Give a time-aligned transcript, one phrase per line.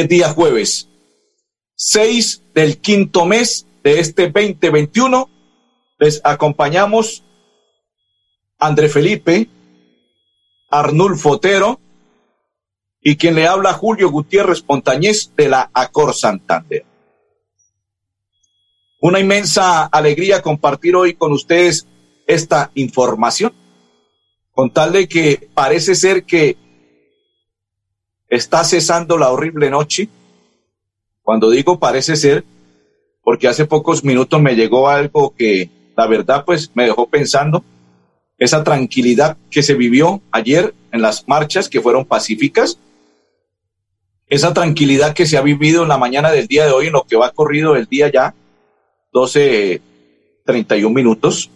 [0.00, 0.88] es día jueves,
[1.74, 5.28] 6 del quinto mes de este 2021.
[5.98, 7.24] Les acompañamos
[8.60, 9.48] André Felipe,
[10.70, 11.80] Arnulfo Otero
[13.00, 16.84] y quien le habla Julio Gutiérrez Montañez de la Acor Santander.
[19.00, 21.88] Una inmensa alegría compartir hoy con ustedes
[22.28, 23.52] esta información,
[24.52, 26.56] con tal de que parece ser que
[28.28, 30.08] está cesando la horrible noche.
[31.22, 32.44] Cuando digo parece ser,
[33.22, 37.64] porque hace pocos minutos me llegó algo que la verdad pues me dejó pensando,
[38.38, 42.78] esa tranquilidad que se vivió ayer en las marchas que fueron pacíficas,
[44.28, 47.02] esa tranquilidad que se ha vivido en la mañana del día de hoy, en lo
[47.04, 48.34] que va corrido el día ya,
[49.12, 49.82] 12,
[50.44, 51.50] 31 minutos,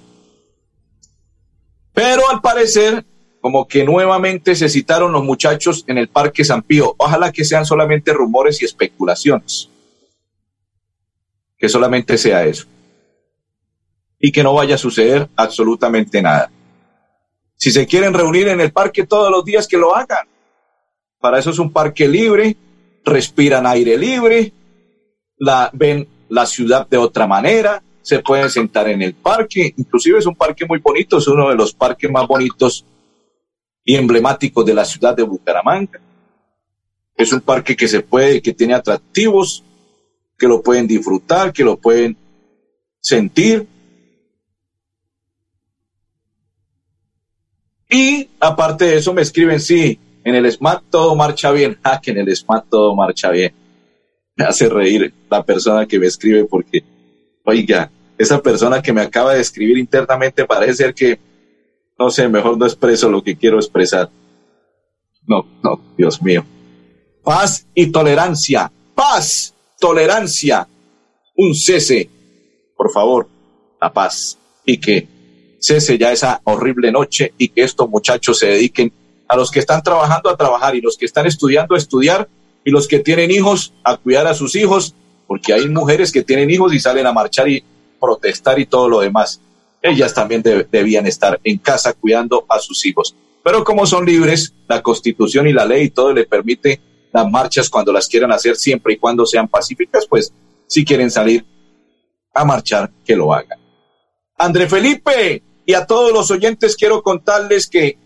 [1.93, 3.05] pero al parecer,
[3.43, 6.95] como que nuevamente se citaron los muchachos en el Parque San Pío.
[6.97, 9.69] Ojalá que sean solamente rumores y especulaciones.
[11.59, 12.67] Que solamente sea eso.
[14.21, 16.53] Y que no vaya a suceder absolutamente nada.
[17.57, 20.29] Si se quieren reunir en el parque todos los días, que lo hagan.
[21.19, 22.57] Para eso es un parque libre,
[23.05, 24.53] respiran aire libre,
[25.37, 30.27] la, ven la ciudad de otra manera, se pueden sentar en el parque, inclusive es
[30.27, 32.85] un parque muy bonito, es uno de los parques más bonitos
[33.85, 36.01] y emblemáticos de la ciudad de Bucaramanga.
[37.17, 39.65] Es un parque que se puede, que tiene atractivos,
[40.39, 42.17] que lo pueden disfrutar, que lo pueden
[43.01, 43.67] sentir.
[47.91, 51.79] Y aparte de eso me escriben, sí, en el SMAT todo marcha bien.
[51.85, 53.53] Ah, que en el SMAT todo marcha bien.
[54.35, 56.83] Me hace reír la persona que me escribe porque
[57.45, 61.19] oiga, esa persona que me acaba de escribir internamente parece ser que,
[62.03, 64.11] no sé, mejor no expreso lo que quiero expresar.
[65.25, 66.45] No, no, Dios mío.
[67.23, 68.73] Paz y tolerancia.
[68.95, 70.67] Paz, tolerancia.
[71.37, 72.11] Un cese.
[72.77, 73.29] Por favor,
[73.81, 74.37] la paz.
[74.67, 75.07] Y que
[75.61, 78.93] cese ya esa horrible noche y que estos muchachos se dediquen
[79.29, 82.29] a los que están trabajando a trabajar y los que están estudiando a estudiar
[82.65, 84.97] y los que tienen hijos a cuidar a sus hijos
[85.29, 87.63] porque hay mujeres que tienen hijos y salen a marchar y
[88.01, 89.41] protestar y todo lo demás.
[89.83, 93.17] Ellas también debían estar en casa cuidando a sus hijos.
[93.43, 96.81] Pero como son libres, la constitución y la ley y todo le permite
[97.13, 100.33] las marchas cuando las quieran hacer siempre y cuando sean pacíficas, pues
[100.67, 101.45] si quieren salir
[102.33, 103.59] a marchar, que lo hagan.
[104.39, 107.99] André Felipe y a todos los oyentes quiero contarles que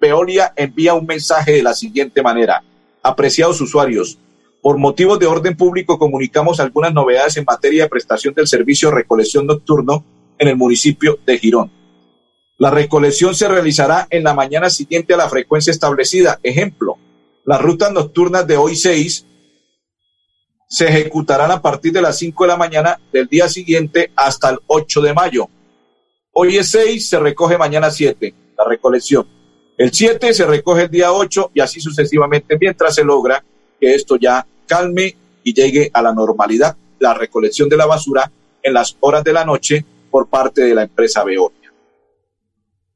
[0.00, 2.62] Veolia envía un mensaje de la siguiente manera.
[3.02, 4.18] Apreciados usuarios,
[4.62, 9.46] por motivos de orden público comunicamos algunas novedades en materia de prestación del servicio recolección
[9.46, 10.04] nocturno
[10.38, 11.70] en el municipio de Girón.
[12.58, 16.38] La recolección se realizará en la mañana siguiente a la frecuencia establecida.
[16.42, 16.96] Ejemplo,
[17.44, 19.26] las rutas nocturnas de hoy 6
[20.68, 24.58] se ejecutarán a partir de las 5 de la mañana del día siguiente hasta el
[24.66, 25.48] 8 de mayo.
[26.32, 29.26] Hoy es 6, se recoge mañana 7, la recolección.
[29.76, 33.44] El 7 se recoge el día 8 y así sucesivamente mientras se logra
[33.80, 38.30] que esto ya calme y llegue a la normalidad la recolección de la basura
[38.62, 41.72] en las horas de la noche por parte de la empresa Veolia.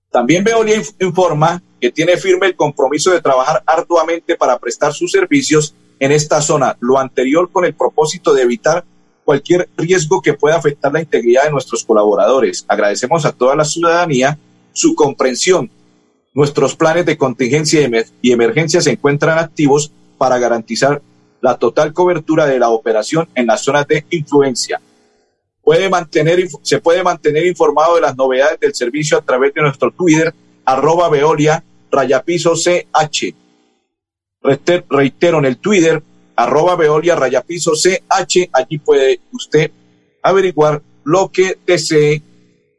[0.08, 5.74] También Veolia informa que tiene firme el compromiso de trabajar arduamente para prestar sus servicios
[5.98, 8.84] en esta zona, lo anterior con el propósito de evitar
[9.24, 12.64] cualquier riesgo que pueda afectar la integridad de nuestros colaboradores.
[12.68, 14.38] Agradecemos a toda la ciudadanía
[14.72, 15.72] su comprensión.
[16.34, 17.80] Nuestros planes de contingencia
[18.22, 21.02] y emergencia se encuentran activos para garantizar
[21.40, 24.80] la total cobertura de la operación en las zonas de influencia.
[25.68, 29.90] Puede mantener, se puede mantener informado de las novedades del servicio a través de nuestro
[29.90, 30.32] Twitter,
[30.64, 33.34] arroba Veolia, rayapiso CH.
[34.88, 36.02] Reitero en el Twitter,
[36.36, 38.48] arroba Veolia, rayapiso CH.
[38.50, 39.70] Allí puede usted
[40.22, 42.22] averiguar lo que desee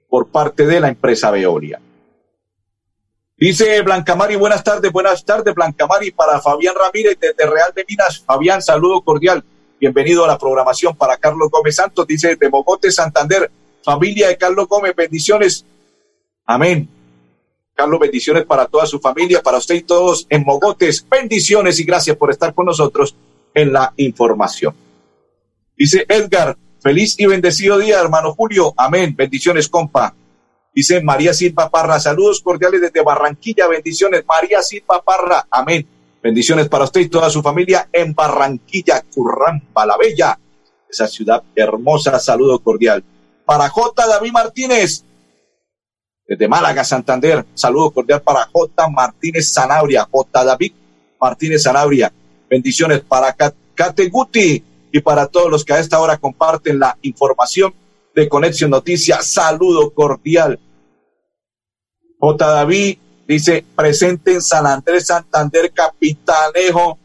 [0.09, 1.79] por parte de la empresa Veolia.
[3.37, 8.23] Dice Blancamari, buenas tardes, buenas tardes, Blancamari, para Fabián Ramírez desde Real de Minas.
[8.25, 9.43] Fabián, saludo cordial.
[9.79, 13.49] Bienvenido a la programación para Carlos Gómez Santos, dice de Mogote, Santander.
[13.81, 15.65] Familia de Carlos Gómez, bendiciones.
[16.45, 16.89] Amén.
[17.73, 21.07] Carlos, bendiciones para toda su familia, para usted y todos en Mogotes.
[21.09, 23.15] Bendiciones y gracias por estar con nosotros
[23.53, 24.75] en la información.
[25.77, 28.73] Dice Edgar, feliz y bendecido día, hermano Julio.
[28.75, 29.15] Amén.
[29.15, 30.13] Bendiciones, compa.
[30.75, 33.67] Dice María Silva Parra, saludos cordiales desde Barranquilla.
[33.67, 35.47] Bendiciones, María Silva Parra.
[35.49, 35.87] Amén.
[36.21, 39.95] Bendiciones para usted y toda su familia en Barranquilla, Currampa, la
[40.89, 42.19] esa ciudad hermosa.
[42.19, 43.03] Saludo cordial.
[43.45, 44.07] Para J.
[44.07, 45.05] David Martínez,
[46.27, 47.45] desde Málaga, Santander.
[47.53, 48.89] Saludo cordial para J.
[48.89, 50.43] Martínez Sanabria, J.
[50.43, 50.73] David
[51.19, 52.11] Martínez Sanabria.
[52.49, 57.73] Bendiciones para Kate Guti y para todos los que a esta hora comparten la información
[58.13, 59.25] de Conexión Noticias.
[59.25, 60.59] Saludo cordial.
[62.19, 62.45] J.
[62.45, 62.97] David
[63.33, 66.97] dice, presente en San Andrés, Santander, Capitanejo.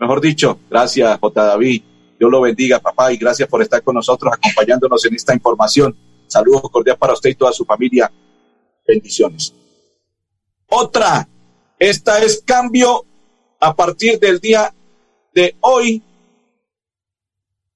[0.00, 1.44] Mejor dicho, gracias, J.
[1.44, 1.82] David.
[2.18, 5.96] Dios lo bendiga, papá, y gracias por estar con nosotros, acompañándonos en esta información.
[6.26, 8.10] Saludos cordial para usted y toda su familia.
[8.86, 9.54] Bendiciones.
[10.68, 11.28] Otra,
[11.78, 13.04] esta es cambio
[13.60, 14.74] a partir del día
[15.32, 16.02] de hoy.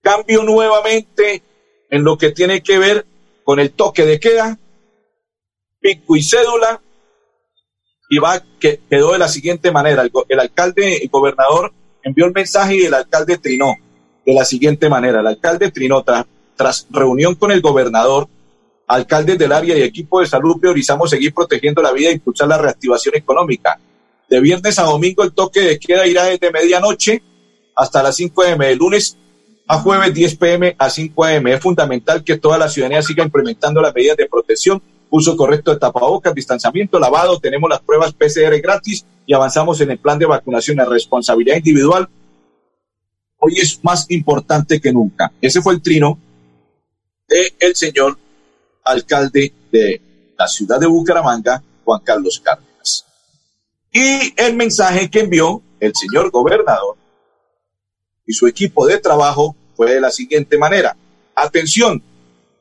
[0.01, 1.43] Cambio nuevamente
[1.91, 3.07] en lo que tiene que ver
[3.45, 4.59] con el toque de queda,
[5.81, 6.83] pico y cédula,
[8.08, 10.02] y va que quedó de la siguiente manera.
[10.02, 11.72] El, el alcalde, el gobernador
[12.02, 13.75] envió el mensaje y el alcalde trinó
[14.25, 15.20] de la siguiente manera.
[15.20, 16.05] El alcalde trinó
[16.56, 18.28] tras reunión con el gobernador
[18.88, 22.58] alcaldes del área y equipo de salud priorizamos seguir protegiendo la vida e impulsar la
[22.58, 23.78] reactivación económica.
[24.28, 27.22] De viernes a domingo el toque de queda irá desde medianoche
[27.76, 29.16] hasta las 5 m, de lunes
[29.66, 31.46] a jueves 10 pm a 5 am.
[31.49, 35.78] Es fundamental que toda la ciudadanía siga implementando las medidas de protección, uso correcto de
[35.78, 40.81] tapabocas, distanciamiento, lavado, tenemos las pruebas PCR gratis y avanzamos en el plan de vacunación
[40.81, 42.08] a responsabilidad individual.
[43.38, 45.32] Hoy es más importante que nunca.
[45.40, 46.19] Ese fue el trino
[47.28, 48.19] del el señor
[48.84, 50.00] alcalde de
[50.38, 53.05] la ciudad de Bucaramanga, Juan Carlos Cárdenas.
[53.93, 56.96] Y el mensaje que envió el señor gobernador
[58.26, 60.96] y su equipo de trabajo fue de la siguiente manera.
[61.34, 62.02] Atención,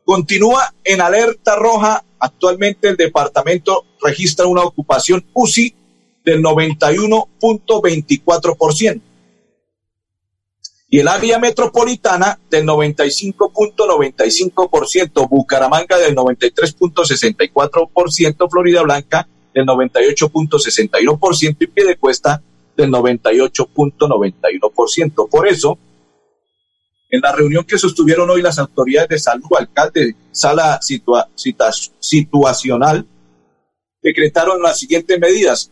[0.06, 2.04] continúa en alerta roja.
[2.20, 5.76] Actualmente el departamento registra una ocupación UCI
[6.24, 9.02] del 91.24%
[10.90, 22.42] y el área metropolitana del 95.95%, Bucaramanga del 93.64%, Florida Blanca del 98.61% y Piedecuesta
[22.78, 25.30] del 98.91%.
[25.30, 25.78] Por eso,
[27.10, 33.06] en la reunión que sostuvieron hoy las autoridades de salud, alcalde, sala situacional,
[34.02, 35.72] decretaron las siguientes medidas.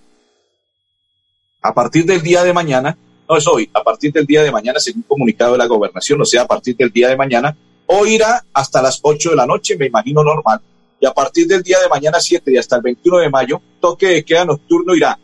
[1.61, 2.97] A partir del día de mañana,
[3.27, 6.25] no es hoy, a partir del día de mañana, según comunicado de la gobernación, o
[6.25, 9.75] sea, a partir del día de mañana, hoy irá hasta las 8 de la noche,
[9.77, 10.61] me imagino normal,
[10.99, 14.07] y a partir del día de mañana 7 y hasta el 21 de mayo, toque
[14.07, 15.19] de queda nocturno irá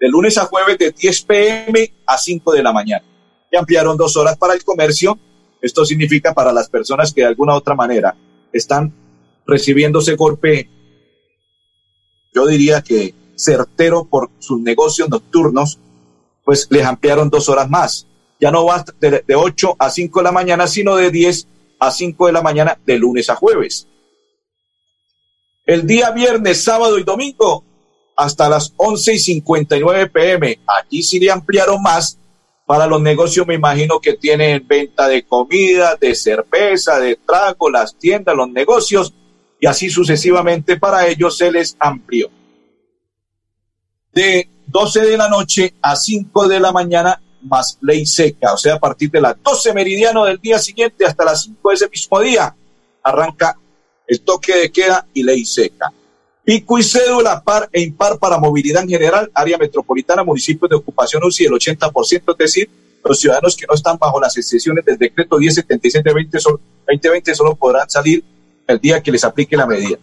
[0.00, 3.04] de lunes a jueves de 10 pm a 5 de la mañana.
[3.52, 5.18] Y ampliaron dos horas para el comercio.
[5.62, 8.16] Esto significa para las personas que de alguna u otra manera
[8.52, 8.92] están
[9.46, 10.68] recibiendo ese golpe,
[12.32, 15.78] yo diría que certero por sus negocios nocturnos,
[16.44, 18.06] pues les ampliaron dos horas más.
[18.38, 21.46] Ya no va de, de 8 a 5 de la mañana, sino de 10
[21.78, 23.86] a 5 de la mañana de lunes a jueves.
[25.66, 27.64] El día viernes, sábado y domingo
[28.16, 30.60] hasta las 11 y 59 pm.
[30.66, 32.18] Allí sí le ampliaron más
[32.70, 37.98] para los negocios, me imagino que tienen venta de comida, de cerveza, de trago, las
[37.98, 39.12] tiendas, los negocios,
[39.58, 42.30] y así sucesivamente para ellos se les amplió.
[44.12, 48.74] De 12 de la noche a 5 de la mañana más ley seca, o sea,
[48.74, 52.20] a partir de las 12 meridiano del día siguiente hasta las 5 de ese mismo
[52.20, 52.54] día,
[53.02, 53.58] arranca
[54.06, 55.92] el toque de queda y ley seca.
[56.44, 61.22] Pico y cédula par e impar para movilidad en general, área metropolitana, municipios de ocupación
[61.24, 62.70] UCI el 80%, es decir,
[63.04, 66.10] los ciudadanos que no están bajo las excepciones del decreto 1077
[66.86, 68.22] 2020 solo podrán salir
[68.66, 69.98] el día que les aplique la medida.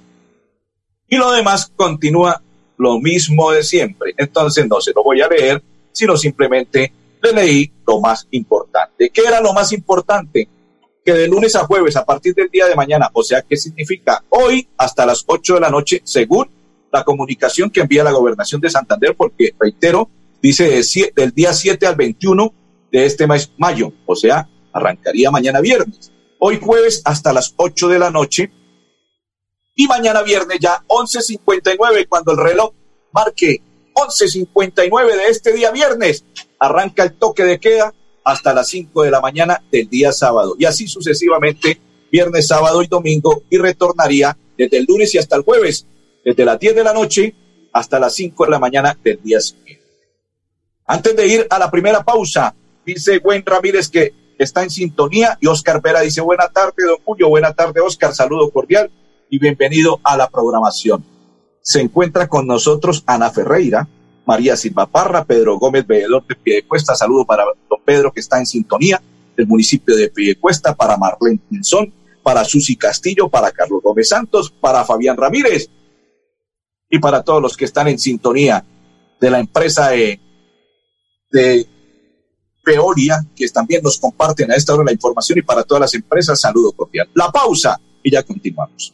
[1.08, 2.42] Y lo demás continúa
[2.78, 4.14] lo mismo de siempre.
[4.18, 6.92] Entonces no se lo voy a leer, sino simplemente
[7.22, 9.10] le leí lo más importante.
[9.10, 10.48] ¿Qué era lo más importante?
[11.08, 14.26] Que de lunes a jueves, a partir del día de mañana, o sea, ¿qué significa?
[14.28, 16.50] Hoy hasta las 8 de la noche, según
[16.92, 20.10] la comunicación que envía la gobernación de Santander, porque reitero,
[20.42, 20.82] dice
[21.16, 22.54] del día 7 al 21
[22.92, 26.12] de este mes mayo, o sea, arrancaría mañana viernes.
[26.40, 28.52] Hoy jueves hasta las 8 de la noche
[29.76, 32.74] y mañana viernes ya 11.59 cuando el reloj
[33.14, 33.62] marque
[33.94, 36.26] 11.59 de este día viernes,
[36.60, 37.94] arranca el toque de queda
[38.28, 40.58] hasta las 5 de la mañana del día sábado.
[40.60, 41.80] Y así sucesivamente,
[42.12, 45.88] viernes, sábado y domingo, y retornaría desde el lunes y hasta el jueves,
[46.26, 47.34] desde las 10 de la noche
[47.72, 49.82] hasta las 5 de la mañana del día siguiente.
[50.86, 52.54] Antes de ir a la primera pausa,
[52.86, 57.30] dice Gwen Ramírez que está en sintonía y Oscar Vera dice buena tarde, don Julio,
[57.30, 58.92] buena tarde, Oscar, saludo cordial
[59.30, 61.02] y bienvenido a la programación.
[61.62, 63.88] Se encuentra con nosotros Ana Ferreira,
[64.28, 68.46] María Silva Parra, Pedro Gómez Veedor de Piedecuesta, saludo para don Pedro que está en
[68.46, 69.02] sintonía
[69.38, 74.84] del municipio de Piedecuesta, para Marlene Pinzón, para Susi Castillo, para Carlos Gómez Santos, para
[74.84, 75.70] Fabián Ramírez
[76.90, 78.66] y para todos los que están en sintonía
[79.20, 80.20] de la empresa de,
[81.32, 81.66] de
[82.66, 86.42] Peoria, que también nos comparten a esta hora la información y para todas las empresas,
[86.42, 87.10] saludo cordial.
[87.14, 88.94] La pausa y ya continuamos.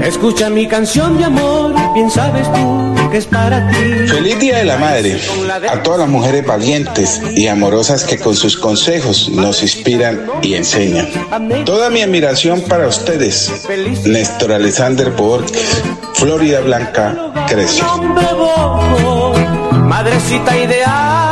[0.00, 3.76] Escucha mi canción de amor, bien sabes tú que es para ti.
[4.08, 5.20] Feliz Día de la Madre
[5.68, 11.08] a todas las mujeres valientes y amorosas que con sus consejos nos inspiran y enseñan.
[11.66, 13.66] Toda mi admiración para ustedes,
[14.04, 15.82] Néstor Alexander Borges,
[16.14, 17.82] Florida Blanca, crece.
[19.72, 21.31] Madrecita ideal.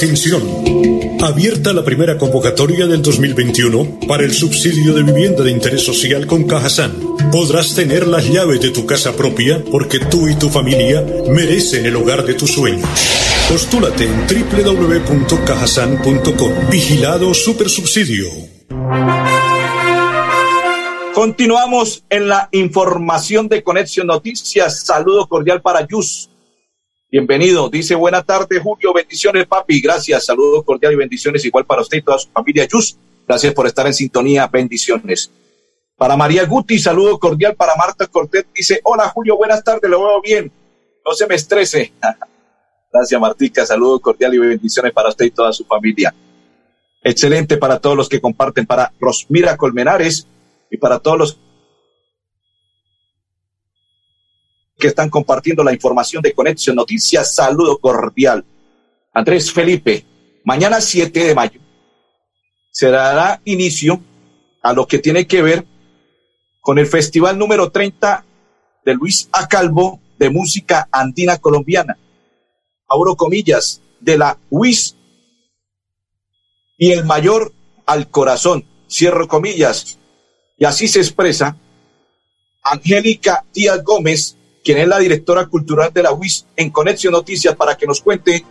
[0.00, 0.42] Atención.
[1.20, 6.44] Abierta la primera convocatoria del 2021 para el subsidio de vivienda de interés social con
[6.44, 6.94] Cajasan.
[7.30, 11.96] Podrás tener las llaves de tu casa propia porque tú y tu familia merecen el
[11.96, 12.88] hogar de tus sueños.
[13.50, 16.70] Postúlate en www.cajasan.com.
[16.70, 18.30] Vigilado Supersubsidio.
[21.12, 24.80] Continuamos en la información de Conexión Noticias.
[24.80, 26.29] Saludo cordial para Yus.
[27.12, 27.68] Bienvenido.
[27.68, 28.92] Dice, buena tarde, Julio.
[28.94, 29.80] Bendiciones, papi.
[29.80, 30.26] Gracias.
[30.26, 32.68] Saludos cordial y bendiciones igual para usted y toda su familia.
[32.70, 34.46] Yus, gracias por estar en sintonía.
[34.46, 35.28] Bendiciones.
[35.96, 37.56] Para María Guti, saludo cordial.
[37.56, 39.90] Para Marta Cortés, dice, hola, Julio, buenas tardes.
[39.90, 40.52] Lo veo bien.
[41.04, 41.92] No se me estrese.
[42.92, 43.66] gracias, Martica.
[43.66, 46.14] Saludo cordial y bendiciones para usted y toda su familia.
[47.02, 48.66] Excelente para todos los que comparten.
[48.66, 50.28] Para Rosmira Colmenares
[50.70, 51.40] y para todos los
[54.80, 57.36] que están compartiendo la información de Conexión Noticias.
[57.36, 58.44] Saludo cordial.
[59.14, 60.04] Andrés Felipe,
[60.44, 61.60] mañana 7 de mayo
[62.70, 64.00] se dará inicio
[64.62, 65.66] a lo que tiene que ver
[66.60, 68.24] con el festival número 30
[68.84, 71.98] de Luis Acalvo de música andina colombiana.
[72.88, 74.96] Abro comillas, de la UIS
[76.78, 77.52] y el mayor
[77.86, 78.64] al corazón.
[78.88, 79.98] Cierro comillas.
[80.58, 81.56] Y así se expresa
[82.62, 87.76] Angélica Díaz Gómez, quien es la directora cultural de la UIS en Conexión Noticias, para
[87.76, 88.44] que nos cuente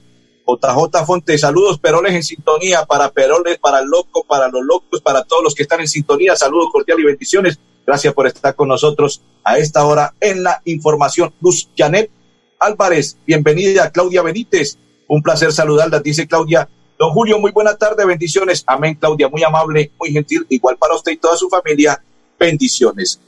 [0.46, 5.24] JJ Fonte, saludos Peroles en sintonía, para Peroles, para el loco, para los locos, para
[5.24, 7.60] todos los que están en sintonía, saludos cordiales y bendiciones.
[7.86, 11.34] Gracias por estar con nosotros a esta hora en la información.
[11.42, 12.12] Luz Janet
[12.60, 16.70] Álvarez, bienvenida Claudia Benítez, un placer saludarla, dice Claudia.
[16.98, 18.64] Don Julio, muy buena tarde, bendiciones.
[18.68, 22.04] Amén, Claudia, muy amable, muy gentil, igual para usted y toda su familia,
[22.38, 23.20] bendiciones.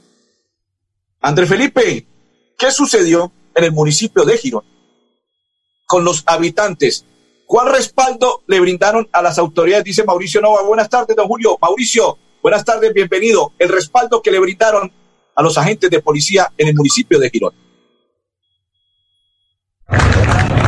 [1.20, 2.06] André Felipe,
[2.58, 4.64] ¿qué sucedió en el municipio de Girón
[5.86, 7.04] con los habitantes
[7.52, 9.84] ¿Cuál respaldo le brindaron a las autoridades?
[9.84, 10.62] Dice Mauricio Nova.
[10.62, 11.58] Buenas tardes, don Julio.
[11.60, 13.52] Mauricio, buenas tardes, bienvenido.
[13.58, 14.90] El respaldo que le brindaron
[15.34, 17.52] a los agentes de policía en el municipio de Girón.
[19.92, 20.61] Bueno,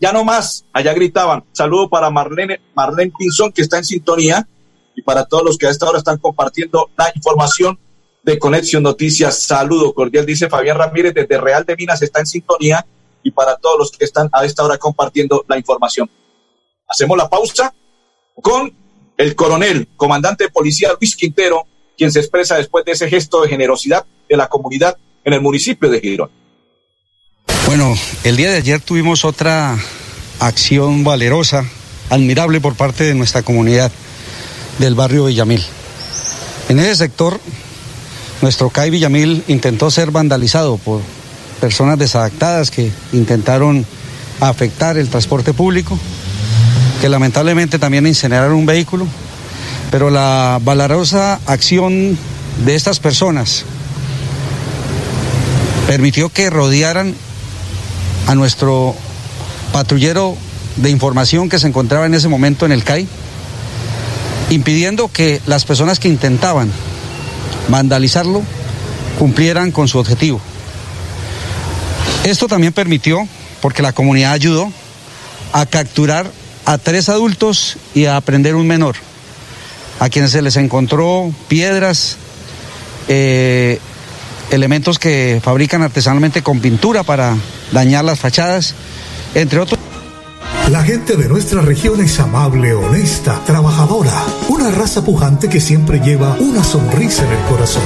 [0.00, 0.64] ya no más.
[0.72, 1.44] Allá gritaban.
[1.52, 4.46] Saludo para Marlene, Marlene Pinzón, que está en sintonía,
[4.94, 7.78] y para todos los que a esta hora están compartiendo la información
[8.22, 9.42] de Conexión Noticias.
[9.42, 12.86] Saludo cordial, dice Fabián Ramírez, desde Real de Minas está en sintonía,
[13.22, 16.10] y para todos los que están a esta hora compartiendo la información.
[16.88, 17.74] Hacemos la pausa
[18.40, 18.74] con
[19.16, 23.48] el coronel, comandante de policía Luis Quintero, quien se expresa después de ese gesto de
[23.48, 26.43] generosidad de la comunidad en el municipio de Girón.
[27.66, 29.74] Bueno, el día de ayer tuvimos otra
[30.38, 31.64] acción valerosa,
[32.10, 33.90] admirable por parte de nuestra comunidad
[34.78, 35.64] del barrio Villamil.
[36.68, 37.40] En ese sector,
[38.42, 41.00] nuestro CAI Villamil intentó ser vandalizado por
[41.58, 43.86] personas desadaptadas que intentaron
[44.40, 45.98] afectar el transporte público,
[47.00, 49.06] que lamentablemente también incineraron un vehículo,
[49.90, 52.18] pero la valerosa acción
[52.66, 53.64] de estas personas
[55.86, 57.14] permitió que rodearan
[58.26, 58.94] a nuestro
[59.72, 60.36] patrullero
[60.76, 63.06] de información que se encontraba en ese momento en el CAI,
[64.50, 66.70] impidiendo que las personas que intentaban
[67.68, 68.42] vandalizarlo
[69.18, 70.40] cumplieran con su objetivo.
[72.24, 73.28] Esto también permitió,
[73.60, 74.72] porque la comunidad ayudó,
[75.52, 76.30] a capturar
[76.64, 78.96] a tres adultos y a aprender un menor,
[80.00, 82.16] a quienes se les encontró piedras,
[83.08, 83.78] eh,
[84.50, 87.36] elementos que fabrican artesanalmente con pintura para
[87.72, 88.74] dañar las fachadas,
[89.34, 89.78] entre otros.
[90.70, 96.36] La gente de nuestra región es amable, honesta, trabajadora, una raza pujante que siempre lleva
[96.40, 97.82] una sonrisa en el corazón.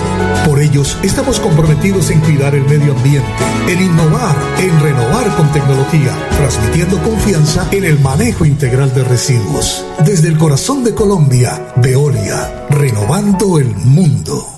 [0.46, 3.28] Por ellos estamos comprometidos en cuidar el medio ambiente,
[3.66, 9.84] en innovar, en renovar con tecnología, transmitiendo confianza en el manejo integral de residuos.
[10.04, 14.57] Desde el corazón de Colombia, Veolia, renovando el mundo.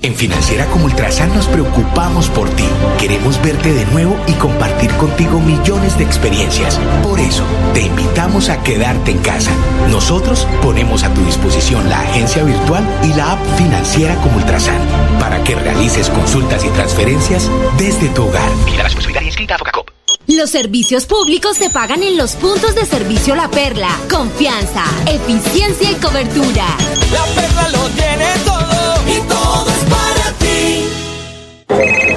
[0.00, 2.64] En Financiera como Ultrasan nos preocupamos por ti.
[3.00, 6.78] Queremos verte de nuevo y compartir contigo millones de experiencias.
[7.02, 7.42] Por eso,
[7.74, 9.50] te invitamos a quedarte en casa.
[9.90, 14.80] Nosotros ponemos a tu disposición la agencia virtual y la app Financiera como Ultrasan
[15.18, 18.50] para que realices consultas y transferencias desde tu hogar.
[18.66, 19.90] Mira la inscrita a Focacop.
[20.28, 23.88] Los servicios públicos se pagan en los puntos de servicio La Perla.
[24.10, 26.66] Confianza, eficiencia y cobertura.
[27.10, 28.26] La Perla lo tiene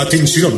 [0.00, 0.52] Atención.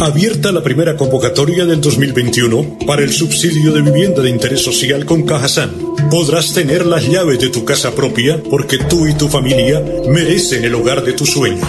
[0.00, 5.24] Abierta la primera convocatoria del 2021 para el subsidio de vivienda de interés social con
[5.24, 5.94] Cajasan.
[6.10, 10.74] Podrás tener las llaves de tu casa propia porque tú y tu familia merecen el
[10.74, 11.64] hogar de tus sueños.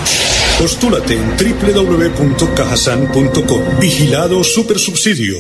[0.60, 3.62] Postúlate en www.cajasan.com.
[3.80, 5.38] Vigilado Supersubsidio.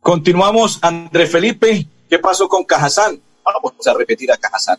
[0.00, 1.86] Continuamos, André Felipe.
[2.10, 3.18] ¿Qué pasó con Cajazán?
[3.42, 4.78] Vamos a repetir a Cajazán.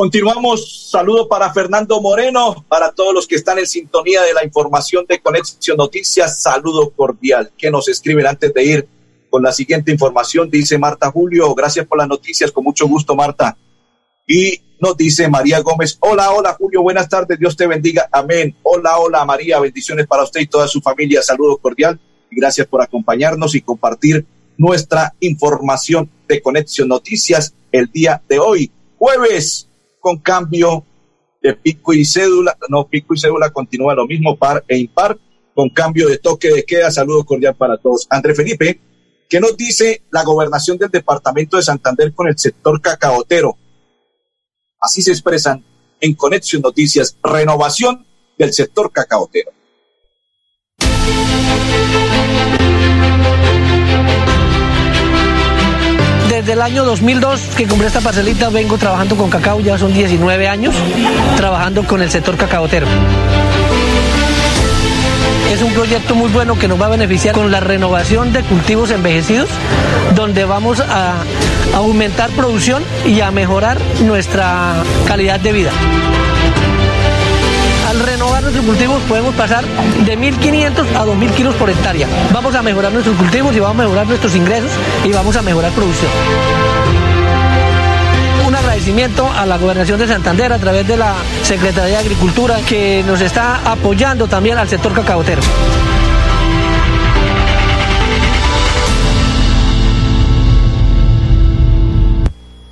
[0.00, 0.88] Continuamos.
[0.90, 5.20] Saludo para Fernando Moreno, para todos los que están en sintonía de la información de
[5.20, 6.40] Conexión Noticias.
[6.40, 7.52] Saludo cordial.
[7.54, 8.88] Que nos escriben antes de ir
[9.28, 10.48] con la siguiente información?
[10.48, 11.54] Dice Marta Julio.
[11.54, 12.50] Gracias por las noticias.
[12.50, 13.58] Con mucho gusto, Marta.
[14.26, 15.98] Y nos dice María Gómez.
[16.00, 16.80] Hola, hola, Julio.
[16.80, 17.38] Buenas tardes.
[17.38, 18.08] Dios te bendiga.
[18.10, 18.56] Amén.
[18.62, 19.60] Hola, hola, María.
[19.60, 21.20] Bendiciones para usted y toda su familia.
[21.20, 22.00] Saludo cordial.
[22.30, 24.24] Y gracias por acompañarnos y compartir
[24.56, 29.66] nuestra información de Conexión Noticias el día de hoy, jueves
[30.00, 30.84] con cambio
[31.42, 35.18] de pico y cédula, no, pico y cédula continúa lo mismo, par e impar,
[35.54, 36.90] con cambio de toque de queda.
[36.90, 38.06] Saludo cordial para todos.
[38.10, 38.80] André Felipe,
[39.28, 43.56] ¿qué nos dice la gobernación del departamento de Santander con el sector cacaotero?
[44.80, 45.64] Así se expresan
[46.00, 48.06] en Conexión Noticias, renovación
[48.38, 49.52] del sector cacaotero.
[56.50, 60.48] Desde el año 2002 que compré esta parcelita vengo trabajando con cacao, ya son 19
[60.48, 60.74] años
[61.36, 62.88] trabajando con el sector cacaotero.
[65.52, 68.90] Es un proyecto muy bueno que nos va a beneficiar con la renovación de cultivos
[68.90, 69.48] envejecidos,
[70.16, 71.22] donde vamos a
[71.72, 74.74] aumentar producción y a mejorar nuestra
[75.06, 75.70] calidad de vida
[78.42, 82.06] nuestros cultivos podemos pasar de 1.500 a 2.000 kilos por hectárea.
[82.32, 84.70] Vamos a mejorar nuestros cultivos y vamos a mejorar nuestros ingresos
[85.04, 86.10] y vamos a mejorar producción.
[88.46, 93.04] Un agradecimiento a la Gobernación de Santander a través de la Secretaría de Agricultura que
[93.06, 95.42] nos está apoyando también al sector cacaotero.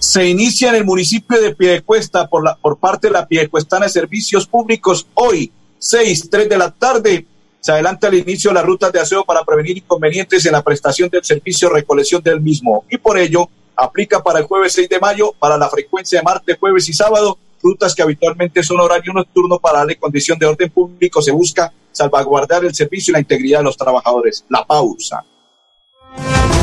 [0.08, 3.90] Se inicia en el municipio de Piedecuesta por, la, por parte de la Piedecuestana de
[3.90, 7.26] Servicios Públicos hoy, 6, 3 de la tarde.
[7.60, 11.10] Se adelanta el inicio de las rutas de aseo para prevenir inconvenientes en la prestación
[11.10, 15.34] del servicio recolección del mismo y por ello aplica para el jueves 6 de mayo
[15.38, 19.80] para la frecuencia de martes, jueves y sábado, rutas que habitualmente son horario nocturno para
[19.80, 21.20] darle condición de orden público.
[21.20, 24.42] Se busca salvaguardar el servicio y la integridad de los trabajadores.
[24.48, 25.22] La pausa.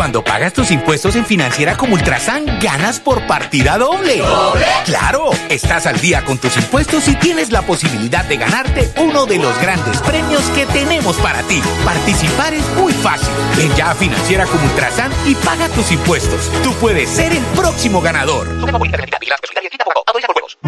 [0.00, 4.22] Cuando pagas tus impuestos en Financiera como Ultrasan, ganas por partida doble.
[4.86, 9.36] Claro, estás al día con tus impuestos y tienes la posibilidad de ganarte uno de
[9.36, 11.60] los grandes premios que tenemos para ti.
[11.84, 13.28] Participar es muy fácil.
[13.58, 16.50] Ven ya a Financiera como Ultrasan y paga tus impuestos.
[16.62, 18.48] Tú puedes ser el próximo ganador.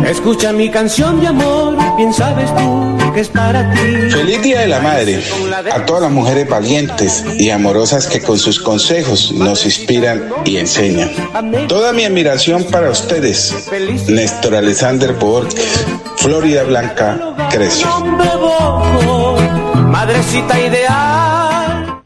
[0.07, 4.11] Escucha mi canción de amor, bien sabes tú que es para ti.
[4.11, 5.23] Feliz Día de la Madre
[5.71, 11.11] a todas las mujeres valientes y amorosas que con sus consejos nos inspiran y enseñan.
[11.69, 13.69] Toda mi admiración para ustedes,
[14.09, 15.85] Néstor Alexander Borges,
[16.17, 17.87] Florida Blanca Crecio.
[19.91, 21.32] Madrecita ideal.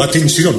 [0.00, 0.54] Atención.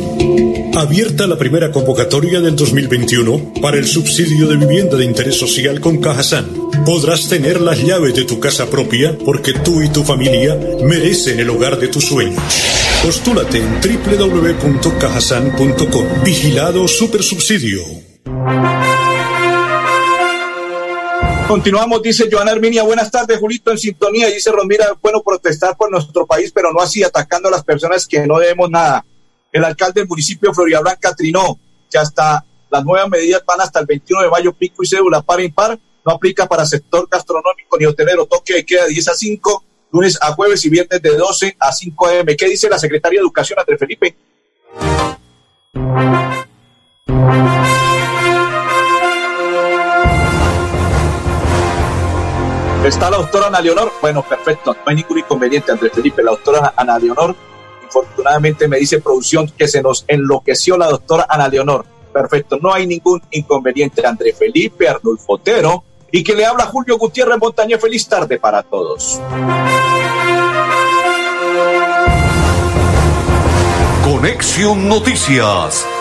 [0.75, 5.97] Abierta la primera convocatoria del 2021 para el subsidio de vivienda de interés social con
[5.97, 6.47] Cajasan.
[6.85, 11.49] Podrás tener las llaves de tu casa propia porque tú y tu familia merecen el
[11.49, 12.41] hogar de tus sueños.
[13.03, 16.23] Postúlate en www.cajasan.com.
[16.23, 17.81] Vigilado Supersubsidio.
[21.47, 22.83] Continuamos, dice Joana Herminia.
[22.83, 24.27] Buenas tardes, Julito, en sintonía.
[24.27, 28.25] Dice Romira, bueno protestar por nuestro país, pero no así atacando a las personas que
[28.25, 29.05] no debemos nada.
[29.55, 31.57] El alcalde del municipio de Florida Blanca trinó
[31.89, 35.39] que hasta las nuevas medidas van hasta el 21 de mayo, pico y cédula par
[35.39, 35.79] impar.
[36.05, 38.25] No aplica para sector gastronómico ni hotelero.
[38.25, 39.63] Toque de queda 10 a 5,
[39.93, 42.25] lunes a jueves y viernes de 12 a 5 am.
[42.37, 44.17] ¿Qué dice la secretaria de Educación, Andrés Felipe?
[52.85, 53.89] ¿Está la doctora Ana Leonor?
[54.01, 56.21] Bueno, perfecto, no hay ningún inconveniente, Andrés Felipe.
[56.21, 57.33] La doctora Ana Leonor,
[57.95, 61.85] infortunadamente me dice producción que se nos enloqueció la doctora Ana Leonor.
[62.11, 67.37] Perfecto, no hay ningún inconveniente, Andrés Felipe, Arnulfo Otero, y que le habla Julio Gutiérrez
[67.37, 67.81] Montañez.
[67.81, 69.19] Feliz tarde para todos.
[74.03, 75.85] Conexión Noticias